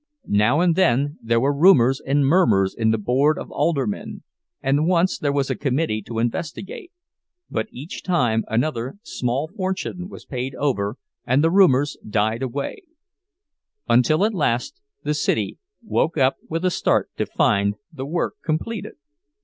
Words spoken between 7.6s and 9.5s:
each time another small